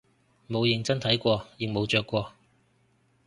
[0.49, 2.33] 冇認真睇過亦冇着過